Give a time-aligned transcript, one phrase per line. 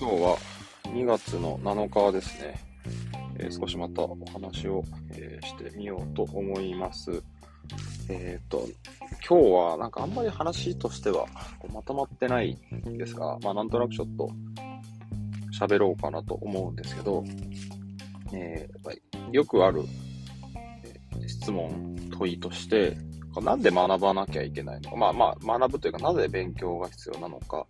[0.00, 0.38] 今日は
[0.84, 2.60] 2月の7日ですね。
[3.36, 7.20] えー、少しまたお話を、えー、してみようと思います。
[8.08, 8.68] えっ、ー、と、
[9.28, 11.26] 今日はなんかあんまり話としては
[11.74, 12.56] まとまってない
[12.88, 14.30] んですが、まあなんとなくちょっと
[15.60, 17.24] 喋ろうかなと思うんですけど、
[18.32, 19.82] えー、よくある、
[20.84, 22.96] え質問、問いとして、
[23.42, 27.66] なんで学ばなきゃいけないのか、まあまあ学ぶというかなぜ勉強が必要なのか、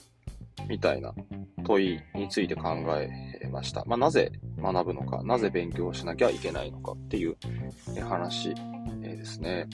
[0.69, 1.15] みたいな
[1.65, 3.85] 問いについて考えました。
[3.87, 7.37] まあ、なぜ学ぶのか、なぜ勉強しなきゃいけないのかっていう
[8.09, 8.55] 話
[9.01, 9.67] ですね。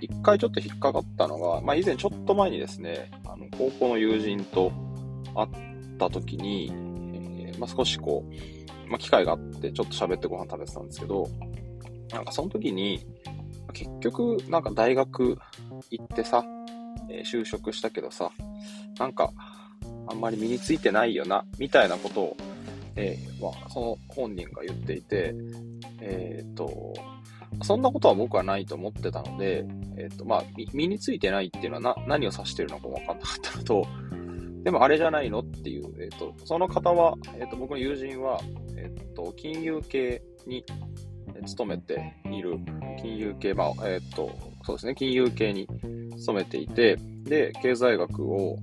[0.00, 4.72] 一回ちょっと引っかかったのが、まあ、以前ちょっと前にですね、あの高校の友人と
[5.34, 6.72] 会った時に、
[7.14, 11.28] えー、まあ、少しこう、まあ、機会があってちょっと喋ってご飯食べてたんですけど、
[12.12, 13.06] なんかその時に、
[13.72, 15.38] 結局なんか大学
[15.90, 16.44] 行ってさ、
[17.08, 18.30] え、就職したけどさ、
[18.98, 19.32] なんか
[20.10, 22.36] あんまり身についてないよな、みたいなことを、
[22.96, 25.34] えー、まあ、その本人が言っていて、
[26.00, 26.94] えっ、ー、と、
[27.62, 29.64] そんなことは僕はないと思ってたので、
[29.96, 33.86] えっ、ー、と、まあ、身についてないっていうのはな何を指してるのか分かんなかったのと、
[34.64, 38.40] でもあれじゃないのっていう、えっ、と、その方は、えっ、と、僕の友人は、
[38.76, 40.64] えっ、と、金融系に
[41.46, 42.58] 勤めている、
[43.00, 44.30] 金融系、まあ、えっ、と、
[44.64, 45.66] そうですね、金融系に
[46.18, 48.58] 勤めていて、で、経済学を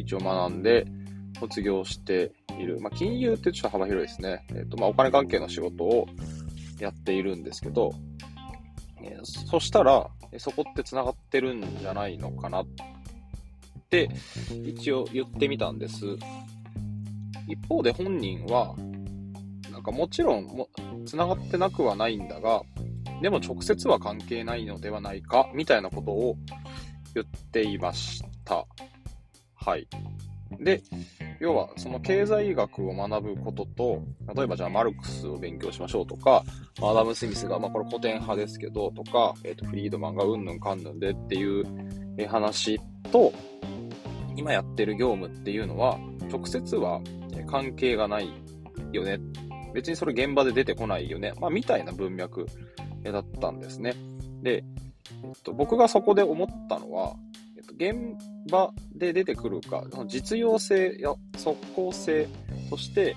[0.00, 0.86] 一応学んで、
[1.38, 2.80] 卒業している。
[2.80, 4.44] まあ、金融ってちょっと幅広いですね。
[4.50, 6.06] えっ、ー、と、まあ、お金関係の仕事を
[6.80, 7.92] やっているんですけど、
[9.02, 12.66] えー、そしたら、そこって繋がってるんじゃないのかなっ
[13.88, 14.10] て、
[14.64, 16.04] 一応言ってみたんです。
[17.46, 18.74] 一方で本人は、
[19.70, 20.68] なんかもちろんも、
[21.06, 22.62] 繋がってなくはないんだが、
[23.22, 26.36] でも直接は関係ないのではないか、みたいなことを
[27.14, 28.66] 言っていました。
[29.68, 29.86] はい。
[30.60, 30.82] で、
[31.40, 34.02] 要はその経済学を学ぶことと、
[34.34, 36.42] 例えばじゃあマルクスを勉強しましょうとか、
[36.80, 41.66] アダム・スミスが、まあこれ古典派ですけど、とか、えっ、ー、と、フリードマンがうんぬんかんぬんでっていう
[42.28, 42.80] 話
[43.12, 43.30] と、
[44.36, 45.98] 今やってる業務っていうのは、
[46.32, 47.02] 直接は
[47.46, 48.32] 関係がない
[48.92, 49.20] よね。
[49.74, 51.34] 別にそれ現場で出てこないよね。
[51.40, 52.46] まあ、みたいな文脈
[53.04, 53.94] だったんですね。
[54.42, 54.64] で、
[55.24, 57.16] えっと、僕がそこで思ったのは、
[57.78, 57.94] 現
[58.50, 62.28] 場で出てくるか、実用性や即効性
[62.68, 63.16] として、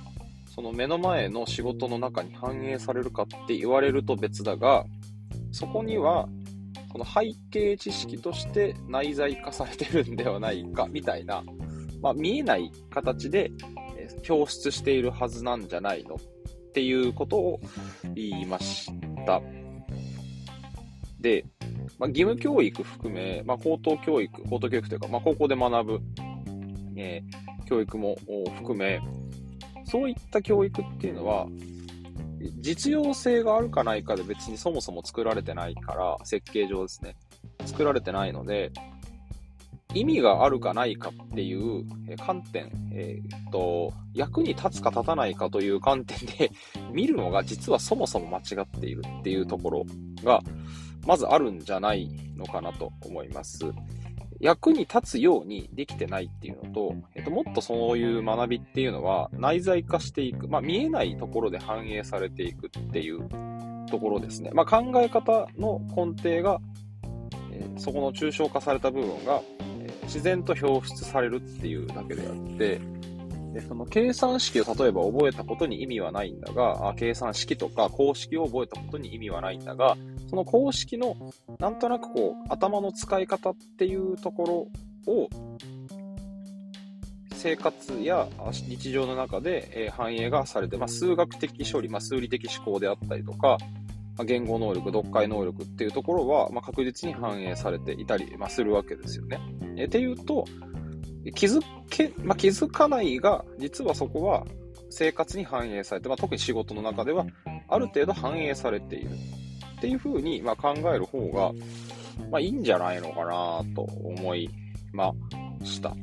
[0.54, 4.86] その目の前の仕事の中に反映されるかって言われると別だが、
[5.52, 6.30] そこには、
[6.90, 11.44] この背景知識として内在化されてるんではないか、みたいな、
[12.02, 13.52] まあ、見えない形で
[14.30, 16.16] 表出しているはずなんじゃないの？
[16.16, 16.18] っ
[16.74, 17.60] ていうことを
[18.14, 18.92] 言いまし
[19.26, 19.42] た。
[21.20, 21.46] で、
[22.02, 26.02] まあ、義務教育含め、まあ、高等教育、高等教育というか、まあ、高校で学ぶ、
[26.96, 28.18] えー、教育も
[28.56, 29.00] 含め、
[29.86, 31.46] そういった教育っていうのは、
[32.60, 37.16] 実用性があるかないかで別にそもそも作られてないから、設計上ですね。
[37.68, 38.72] 作られてないので、
[39.94, 41.86] 意味があるかないかっていう
[42.18, 46.50] 観点、えー、っと、役に立つか立たないかという観点で
[46.92, 49.86] 見るのが実はそもそも間違っているっていうところ
[50.24, 50.42] が、
[51.06, 53.60] まずあるんじゃないのかなと思います。
[54.42, 63.30] 役に立つようにできてないっていうのと、えっと、もっとそういう学びっていうのは内在化していく、まあ、見えないところで反映されていくっていう
[63.90, 64.50] ところですね。
[64.54, 66.60] まあ、考え方の根底が、
[67.52, 69.42] えー、そこの抽象化された部分が、
[69.80, 72.82] えー、自然と表出されるっていうだけであって、
[73.54, 79.98] でその計算式を例えば覚えたことに意味はないんだが、計算式とか公式を覚えたことに意味はないんだが、
[80.32, 81.18] その公式の
[81.60, 84.70] なんとなくこう頭の使い方っていうとこ
[85.06, 85.30] ろを
[87.34, 88.30] 生活や
[88.70, 93.58] 日常の中で反映がされて、まあ、数学的処理、まあ、数理的思考であったりとか、
[94.18, 99.40] まあ、言語能力、読解能力っていうところは、ま、確実に反映されていたり、ま、するわけですよね。
[99.76, 100.46] えっていうと、
[101.36, 104.46] 気づけ、まあ、気づかないが、実はそこは
[104.92, 107.26] 生活に反映されて、ま、特に仕事の中では
[107.68, 109.10] ある程度反映されている
[109.82, 111.52] っていうふうに、まあ、考える方が、
[112.30, 114.48] まあ、いいんじゃないのかなと思い
[114.94, 115.12] ま
[115.64, 115.96] した。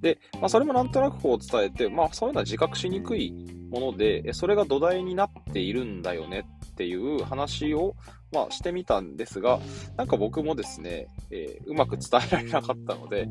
[0.00, 3.32] で、まあ、それもなんとなくこう伝えて、まあ、そういうのは自覚しにくい
[3.70, 7.96] もので、それが土台になっているんだよねっていう話を、
[8.30, 9.58] まあ、してみたんですが、
[9.96, 13.28] なんか僕もですね、えー、うまく伝えられなかったので、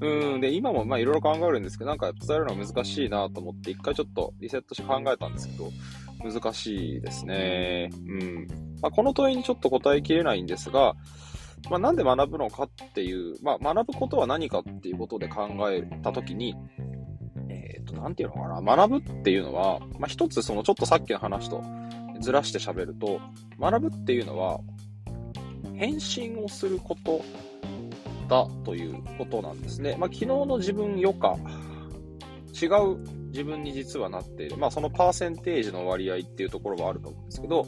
[0.00, 0.40] うん。
[0.40, 5.70] で、今もいろいろ考えるんですけど、なんか伝えるのは難しいなと思って、一回ちょっとリセットして考えたんですけど、
[6.22, 7.90] 難しいですね。
[8.06, 8.46] うん。
[8.80, 10.94] まあ、この問いにちょっと答えきれないんですが、
[11.68, 16.54] まあ、なんで学ぶのかっていう、まあ、学ぶことは何かっていうことで考えたときに、
[17.48, 21.62] えっ、ー、と、なんていうのかな、学ぶっていうのは、まあ、一つそのちょっとさっきの話と
[22.20, 23.20] ずらして喋ると、
[23.58, 24.60] 学ぶっていうのは、
[25.74, 27.22] 返信をすること
[28.28, 29.96] だということなんですね。
[29.98, 31.36] まあ、昨日の自分よか、
[32.60, 32.98] 違う
[33.28, 34.56] 自分に実はなっている。
[34.56, 37.66] まあ、そのパーセンテージの割合っていうところはあると思うんですけど、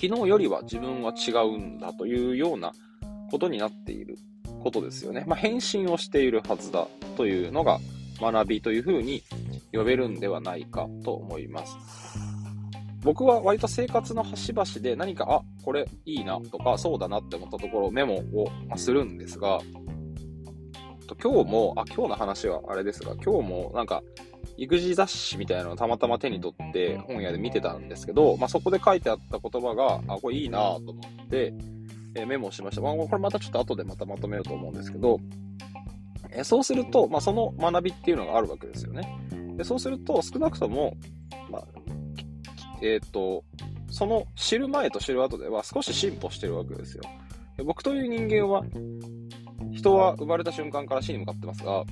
[0.00, 2.72] 昨日よりは自分は違うんだというような
[3.30, 4.16] ことになっている
[4.62, 5.24] ことですよね。
[5.26, 7.78] まあ、返信をしているはずだというのが
[8.20, 9.22] 学びというふうに
[9.72, 11.76] 呼べるんではないかと思います。
[13.02, 19.60] 僕は割と生活の端々で何か、あ、これいいなとか、そうだなって思ったところをメモをするんですが、
[21.16, 24.02] 今日も、あ、今日の話はあれですが、今日もなんか、
[24.56, 31.54] 育児雑誌みたいなのをたまたま手に取って本屋で見てたんですけど、まあ、そこで書いてあった言葉が、あ、これいいなと思って、
[32.14, 32.82] えー、メモしました。
[32.82, 35.20] まあ、これまたちょっと後でまたまとめようと思うんですけど、
[36.30, 39.18] えー、そうすると、まあ、その学びっていうのがあるわけですよね。
[39.56, 40.96] でそうすると、少なくとも、
[41.50, 41.64] まあ、
[42.82, 43.44] えっ、ー、と、
[43.90, 47.02] その知る前と知る後では少し進歩してるわけですよ。
[47.56, 48.64] で僕という人間は、
[49.80, 51.84] 人は生まれた瞬間から死に向かってますが、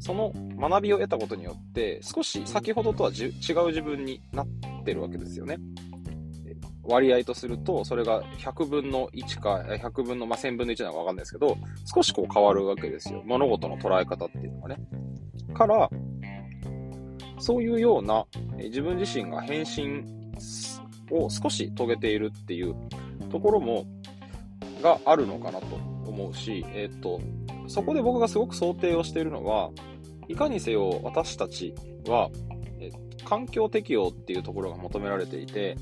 [0.00, 4.46] その学びを得たことによって、少し先ほどとは違う自分になっ
[4.84, 5.58] てるわけですよね。
[6.84, 11.56] 割合とすると、それが100分の1か、100分の、まあ、1000分の1なのかわかんないですけど、
[11.94, 13.22] 少しこう変わるわけですよ。
[13.24, 14.76] 物事の捉え方っていうのがね。
[15.54, 15.88] から、
[17.38, 18.26] そういうような、
[18.56, 20.02] 自分自身が変身
[21.10, 22.74] を少し遂げているっていう
[23.30, 23.84] ところも、
[24.82, 27.20] があるのかなと思うし、えっ、と、
[27.66, 29.70] そこで僕がすごく想定をしているのは、
[30.28, 31.74] いかにせよ私たち
[32.06, 32.30] は、
[32.78, 32.90] え
[33.24, 35.76] 環境適応っていうところが求められていて、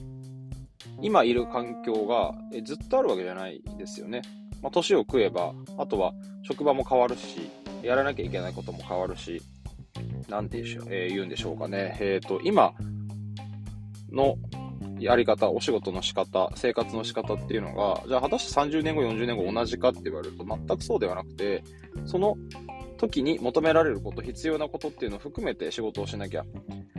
[1.03, 4.23] 今いる環境がえずっとあるわけじゃないですよね。
[4.62, 6.12] まあ、年を食えば、あとは
[6.43, 7.50] 職場も変わるし、
[7.83, 9.43] やらなきゃいけないことも変わるし、
[10.29, 10.79] なんて言
[11.23, 11.97] う,、んでしょうかね。
[12.00, 12.75] えっ、と、今
[14.12, 14.37] の
[15.00, 21.64] やり方、お仕事の仕方、生活の仕方っていうのが、じゃあ果たして30年後、40年後同じかって言われると全くそうではなくて、
[22.05, 22.37] その
[22.99, 26.44] 時に求められること、必要なことっていうのを含めて仕事をしなきゃ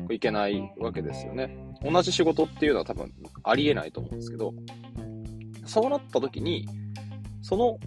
[0.09, 1.55] いけないわけですよね。
[1.83, 3.13] 同じ仕事っていうのは多分
[3.43, 4.53] ありえないと思うんですけど、
[5.65, 6.67] そうなった時に、
[7.41, 7.77] その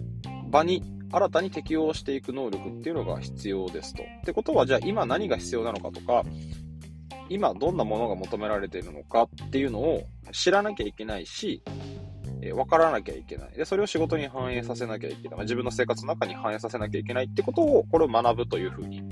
[0.49, 0.81] 場に
[1.11, 4.03] 新たに適応していく能力っていうのが必要ですと。
[4.03, 6.23] ってことは、じゃあ今何が必要なのかとか、
[7.29, 11.63] 今どんなものが求められているのかっていうのを知らなきゃいけないし、
[12.41, 13.51] えー、分からなきゃいけない。
[13.51, 15.39] で、それを仕事に反映させなきゃいけない。
[15.41, 19.03] 自分の生活の中に反映させなきゃいけないってことを、これを学ぶというふうに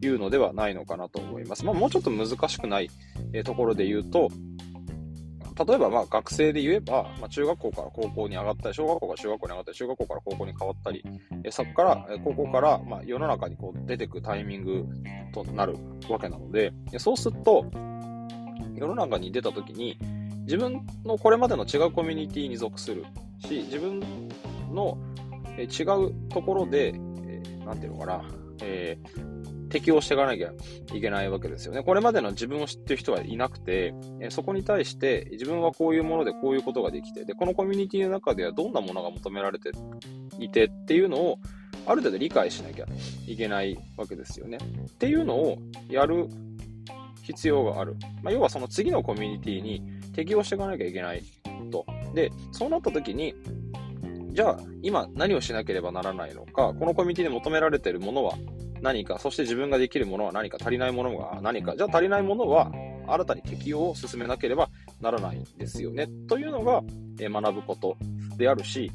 [0.00, 1.64] 言うのではないのかなと思います。
[1.64, 2.90] まあ、もうちょっと難しくない、
[3.32, 4.30] えー、ところで言うと、
[5.66, 11.04] 例えばまあ学生で言えば、まあ、中学校から高校に上がったり、小学校から中学校に上がったり、中学校から高校に変わったり、
[11.44, 14.86] えそこから、高校からまあ世の中にこう出てくタイミング
[15.32, 15.76] となる
[16.08, 17.66] わけなので、そうすると、
[18.74, 19.98] 世の中に出た時に、
[20.44, 23.04] 自分のこれまでの違うコミュニティに属する
[23.38, 24.00] し、自分
[24.72, 24.96] の
[25.58, 28.24] 違うところで、えー、なんていうのかな、
[28.62, 29.39] えー、
[29.70, 30.52] 適応していかなきゃ
[30.92, 31.82] いけないわけですよね。
[31.82, 33.94] これまでの自分を知ってる人はいなくて、
[34.28, 39.70] そこに対して自分はこういうものでこういうことができて、で、このコミュニティの中ではどんなものが求められて
[40.38, 41.38] いてっていうのを、
[41.86, 42.86] ある程度理解しなきゃ
[43.26, 44.58] いけないわけですよね。
[44.58, 45.58] っていうのを
[45.88, 46.28] やる
[47.22, 47.96] 必要がある。
[48.22, 49.82] まあ、要はその次のコミュニティに
[50.14, 51.22] 適応していかなきゃいけない
[51.70, 51.86] と。
[52.14, 53.34] で、そうなった時に、
[54.32, 58.34] じゃあ今何をしなければならないのか、このコミュニティで求められているものは
[58.82, 62.70] 何か、そして自分ができるものは何か、足りないものが何か、じゃあ足りないものは
[63.06, 64.70] 新たに適用を進めなければ
[65.00, 66.08] ならないんですよね。
[66.28, 66.82] というのが、
[67.18, 67.96] え学ぶこと
[68.36, 68.90] であるし、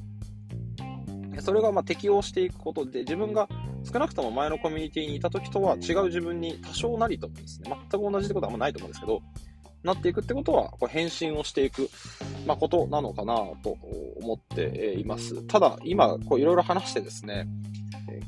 [1.42, 3.48] それがま適応していくことで、自分が
[3.84, 9.22] 少なくとも前のコミュニティにいた時とは違う自分に多少なりともですね、全く同じってことはあんまないと思うんですけど、
[9.84, 11.90] なっていくってことは、これ変身をしていく、
[12.48, 13.78] ま、ことなのかなと
[14.22, 15.44] 思っています。
[15.44, 17.48] ただ、今、いろいろ話してですね、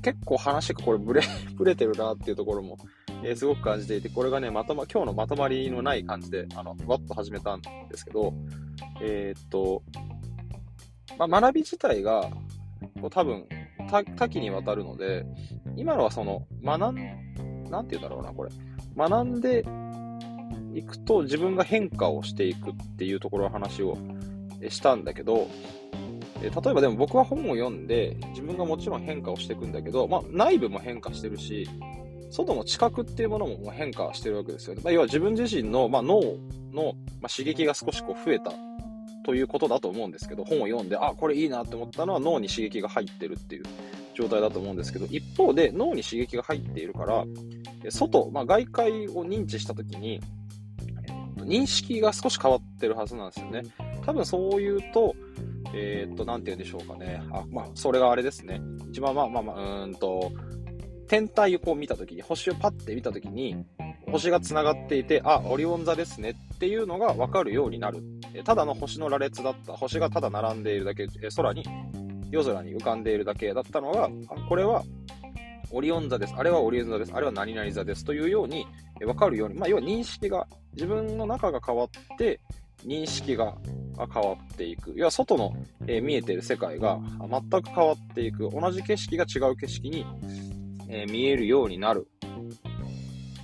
[0.02, 1.22] 結構話がこれブレ、
[1.56, 2.78] ブレてるなっていうところも、
[3.24, 8.34] えー、すごく感じていて、これがね、まとま、今日のまとまりのない感じで、あの、わっと始めたんですけど、
[9.02, 9.84] えー、っと、
[11.18, 12.30] まあ、学び自体が、
[13.02, 13.46] こう多分、
[14.18, 15.26] 多岐にわたるので、
[15.76, 16.96] 今のはその、学ん、
[17.70, 18.52] なんて言うんだろうな、これ。
[18.96, 19.64] 学んで
[20.74, 23.98] いくと自分が変化をしていくっていうところの話を
[24.70, 25.48] したんだけど、
[26.42, 31.68] え例えばでも僕は本を読んで自分がもちろん変化をしていくんだけど、まあ、内部も変化してるし
[32.30, 34.82] 外の知覚っていうものも変化してるわけですよね。
[34.84, 36.22] まあ、要は自分自身の、まあ、脳
[36.74, 38.52] の、ま刺激が少しこう増えた
[39.24, 43.64] ということだと思うんですけど本を読んであこれいいなって思ったのは脳に刺激が入ってるっていう
[44.14, 47.26] 状態だと思うんですけど一方で脳に刺激が入っているから
[47.90, 50.22] 外、まあ、外界を認知したときに、
[51.38, 53.64] 認識が少し変わってるはずなんですよね。
[54.06, 55.16] 多分そう言うと、
[55.74, 57.22] えー、っと、なんて言うんでしょうかね。
[57.32, 58.62] あ、まあ、それがあれですね。
[58.90, 60.32] 一番まあまあまあ、うんと、
[61.08, 63.66] 天体をこう見たときに、星をパッて見たときに、
[64.12, 68.04] 星が繋がっていて、あ、オリオン座ですねっていうのがわかるようになる。
[68.44, 69.74] ただの星の羅列だった。
[69.74, 71.64] 星がただ並んでいるだけ、空に、
[72.32, 74.10] 夜空に浮かんでいるだけだったのが、
[74.48, 74.84] これは
[75.72, 76.34] オリオン座です。
[76.38, 77.14] あれはオリオン座です。
[77.14, 78.06] あれは何々座です。
[78.06, 78.66] というように、
[79.06, 82.40] わかるように、まあ、要は認識が、自分の中が変わって、
[82.86, 83.56] 認識が
[83.98, 84.94] が変わっていく。
[84.96, 85.54] 要は外の、
[85.88, 88.50] えー、見えてる世界が全く変わっていく。
[88.50, 90.06] 同じ景色が違う景色に、
[90.88, 92.08] えー、見えるようになる。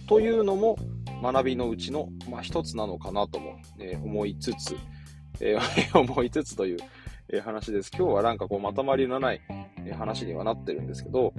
[0.07, 0.77] というのも
[1.21, 4.77] 学びのうちの、まあ、一つなのかなとも、えー、思いつつ、
[5.41, 5.57] え
[5.93, 6.77] 思いつつという、
[7.29, 7.91] え話です。
[7.97, 9.41] 今日はなんかこうまとまりのない、
[9.85, 11.33] え話にはなってるんですけど、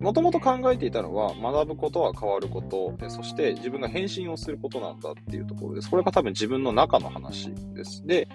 [0.00, 5.90] もともと考えていたのは、学ぶことは変わること、そして自分が変身をすることなんだっていうところです。
[5.90, 8.06] これが多分自分の中の話です。
[8.06, 8.28] で、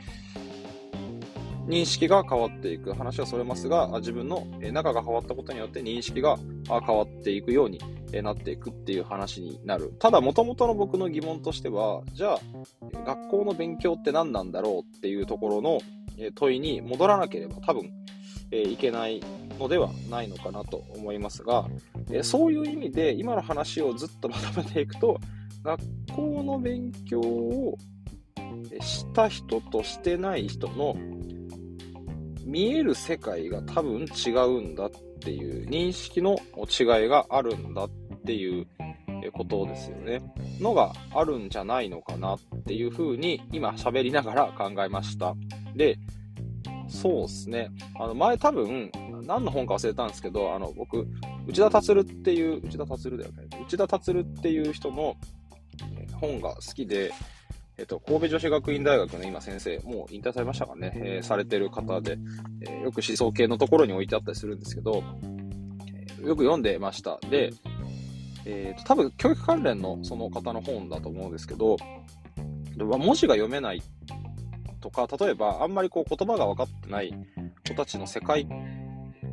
[1.68, 6.38] 認識が変わっていく話はそれますが、自分の中が変わったことによって認識が
[6.68, 7.80] 変わっていくように
[8.22, 9.94] なっていくっていう話になる。
[9.98, 12.40] ただ、もともとの僕の疑問としては、じゃあ、
[13.06, 15.80] 学校の勉強って何なんだろうっていうところの
[16.36, 17.92] 問いに戻らなければ多分、
[18.53, 19.19] えいけない
[19.60, 21.65] のではないのかなと思いますが、
[22.12, 25.19] えそういう意味で今の話をずっとまとめていくと、
[25.63, 25.81] 学
[26.15, 27.77] 校の勉強を
[28.79, 30.95] した人としてない人の
[32.45, 34.91] 見える世界が多分違うんだっ
[35.22, 37.89] ていう認識の違いがあるんだっ
[38.25, 38.67] ていう
[39.31, 40.22] ことですよね。
[40.60, 45.36] のがあるんじゃないのかなっていうふうに今喋りながら考えました。
[45.75, 45.98] で、
[46.94, 47.70] そうですね。
[48.00, 48.92] あの前多分
[49.26, 51.08] 何の本か忘れたんですけど、あの、僕、
[51.48, 53.48] 内田達っていう、内田達だよね。
[53.66, 55.16] 内田達っていう人の
[56.20, 57.12] 本が好きで、
[57.78, 62.18] えっと、神戸女子学院大学の今先生、もう引退されましたかね、えー、されてる方で、
[62.62, 65.04] えー、よく思想系のところに置いてあったりするんですけど、
[65.88, 67.20] えー、よく読んでました。
[67.30, 67.52] で、
[68.46, 71.78] えーと、多分教育関連のその方の本だと思うんですけど、
[72.78, 73.82] 文字が読めない
[74.84, 77.13] とか、例えばあんまりこう言葉が分かってない
[77.66, 78.46] 子たちの世界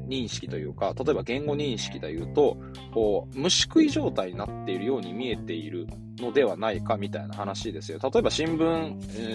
[0.06, 2.56] 認識というか、例えば言語認識で言うと、
[2.94, 5.88] こう、虫食い状態になっているように見えている
[6.18, 7.98] のではないかみたいな話ですよ。
[8.02, 8.60] 例えば新聞、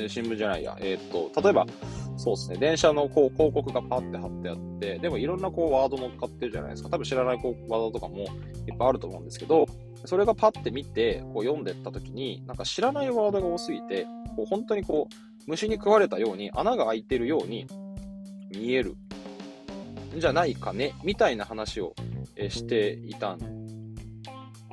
[0.04, 1.66] えー、新聞じゃないや、えー、っと、例えば、
[2.18, 6.90] そうですね、電車のこう広告がパッて貼ってあって、でもいろんなこうワード乗っかってるじゃないですか。
[6.90, 8.28] 多分知らないこうワードとかもいっ
[8.78, 9.66] ぱいあると思うんですけど、
[10.06, 14.06] それがパッて見て、こう読んでった時に、なんか知らないワードが多すぎて、
[14.36, 17.68] こう本当にこう、虫に食われたように穴が開いてるように
[18.52, 18.96] 見える
[20.16, 21.94] んじゃないかね、みたいな話を、
[22.50, 23.96] していたん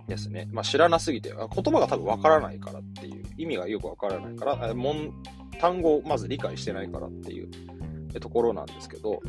[0.08, 0.48] ですね。
[0.52, 5.12] まあ、知らなすぎて、言葉が多分わからないからっていう、意味がよくわからないから、もん
[5.60, 9.20] 単語をまず理解してないからっていうところなんですけど、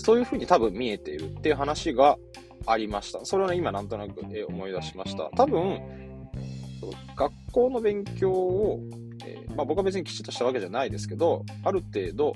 [0.00, 2.18] そういうふうに多分見えているっていう話が
[2.66, 3.24] ありました。
[3.24, 5.30] それを、ね、今なんとなく、思い出しました。
[5.36, 5.80] 多分、
[7.16, 8.80] 学校の勉強を、
[9.56, 12.34] まあ、僕は別にきちっとしたわけじゃないですけど、ある程度、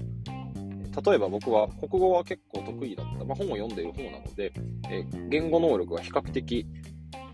[1.04, 4.52] 例えば僕は国語は結構得意だった、まあ、本を読んでいる方なので、
[4.90, 6.66] え言語能力が比較的、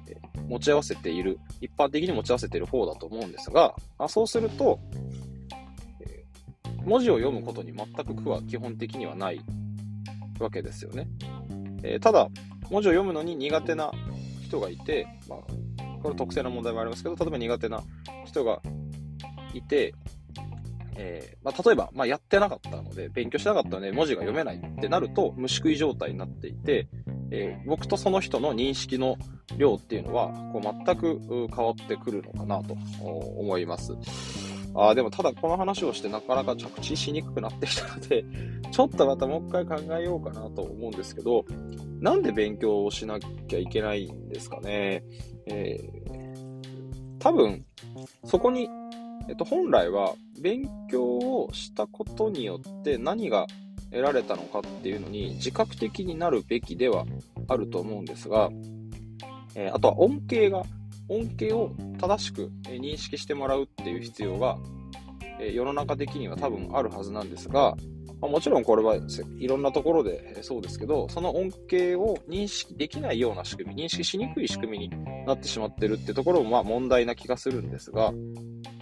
[0.09, 0.16] え
[0.49, 4.81] 持ち合わせている、一般的に持ち合わせている方だと思うんですが、あそうすると、
[6.00, 6.25] え
[6.85, 9.40] 文字を読むことに全く苦は基本的にはない
[10.40, 11.09] わけですよね。
[11.83, 12.28] えただ、
[12.71, 13.93] 文字を読むのに苦手な
[14.45, 15.38] 人がいて、まあ、
[16.02, 17.83] これ特性の問題もありますけど、例えば苦手な
[18.26, 18.61] 人が
[19.59, 19.95] いて、
[20.99, 26.89] えー、まあ、例えば、まあ、やってなかったので、勉強しなかったので、文字が読めないってなると、虫食い状態になっていて、
[27.31, 29.17] えー、僕とその人の認識の
[29.57, 32.75] 量っていうのは、こう全く変わってくるのかなと
[33.37, 33.93] 思います。
[34.79, 38.25] あでもただこの話をしてなかなか着地しにくくなってきたので、
[38.71, 41.45] ちょっとまたもう一回考えようかなと思うんですけど、
[42.01, 45.03] なんで勉強をしなきゃいけないんですかね。
[45.47, 47.65] えー、多分、
[48.25, 48.69] そこに
[49.28, 53.47] えっと、本来は勉強をしたことによって何が
[53.90, 57.04] 得られたのかっていうのに自覚的になるべきでは
[57.49, 58.50] あると思うんですが、
[59.54, 60.62] えー、あとは恩恵が、
[61.09, 64.59] 恩恵を正しく認識してもらうっていう必要が、
[65.40, 67.76] えー、世の中的には多分あるはずなんですが、
[68.21, 74.90] まあ、もちろんこれはいろんなところでそうですけど、その恩恵を認識できないような仕組み、認識しにくい仕組みに
[75.26, 78.12] なってしまってるってところもまあ問題な気がするんですが、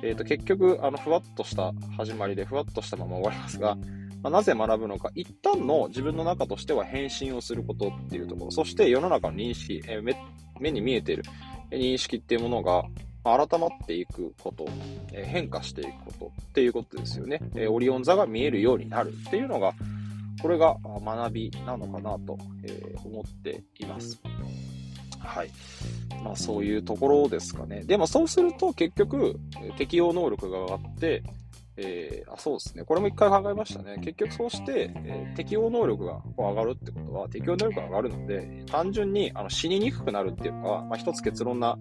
[0.04, 3.75] えー、と結局、あのふわっとした始まりでふわっとしたまま終わりますが、
[4.23, 10.14] まあ、なぜ学ぶのか、一旦の自分の中としては返信をすることっていうところ、そして世の中の認識、えー、
[10.61, 11.23] 目に見えている、
[11.70, 12.84] 認識っていうものが
[13.25, 14.66] 改まっていくこと、
[15.14, 17.40] え変化していくことっていうことですよね。
[17.56, 19.73] えオリオン座が見えるようになるっていうのが、
[20.42, 24.20] これが学びなのかなと、え思っています。
[25.25, 25.50] はい。
[26.23, 27.83] まあそういうところですかね。
[27.85, 29.38] でもそうすると結局
[29.76, 31.23] 適応能力が上がって、
[31.76, 32.85] えー、あそうですね。
[32.85, 33.97] これも一回考えましたね。
[33.99, 41.76] 結局そうして、えー、適応能力が上がるってことは、適応能力が上がるので、単純にあの死ににくくなるっていうのが、まあ、一つ結論な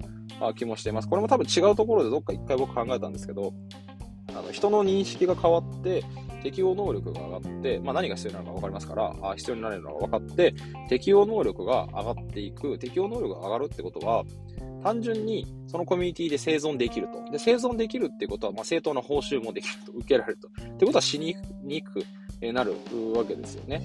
[0.55, 1.07] 気もしています。
[1.07, 3.53] これも多分違うところでどっか一回僕考えたんですけど、
[4.29, 6.03] あの人の認識が変わって、
[6.43, 10.53] 適応能力が上がって、まあ、何が必要なのか分かりますから、あ必要になれるのが分かって、
[10.89, 14.23] 適応能力が上がっていく、適応能力が上がるってことは、
[14.83, 17.31] 単純にそのコミュニティで生存できると。
[17.31, 20.47] で、生存できるってことは、まあ、正当な報酬もできると、受けられると。
[20.47, 22.05] ってことは死ににくく
[22.51, 22.73] なる
[23.15, 23.81] わけですよね。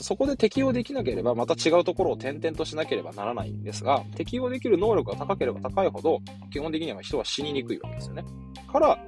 [0.00, 6.20] そこで適用できなければ、また違うところを転々としなければならないんですが、適用できる能力が高ければ高いほど、
[6.50, 8.24] 基本的には人は死ににくいわけですよね。
[8.66, 8.98] から、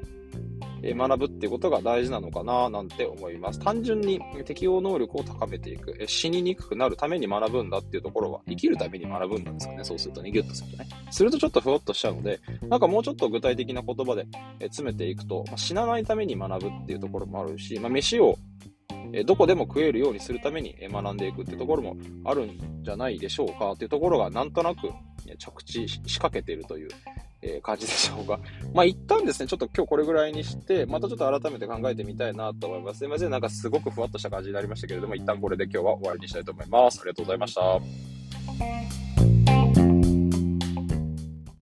[0.94, 3.58] 学ぶっていうことが大事なのかななんて思います。
[3.58, 9.84] 単純に適応能力を高めていく、え死ににくくなるために学ぶんだっていうところは、生きるために学ぶんですかね。
[9.84, 10.88] そうするとね、ギュッとするとね。
[11.10, 14.26] するとちょっとふわっとしちゃうので、なんかもうちょっと具体的な言葉で
[14.60, 18.38] 詰めていくと、まあ、死なないために学ぶっていうところもあるし、まあ、飯を
[19.24, 24.90] どこでも食えるようにするために学んでいくっていうところもあるんじゃないでしょうかっていうところがなんとなく
[25.38, 26.88] 着地しかけているという
[27.46, 28.40] えー、感じでしょうか。
[28.74, 32.98] まあ、一旦ですね、ちょっと今日これぐらいにして、またちょっと改めて考えてみたいなと思います。
[32.98, 37.00] すいません、なんかすごくふわっとした感じになりましたけれども、一旦これで今日は終わりにしたいと思います。
[37.00, 39.05] ありがとうございました。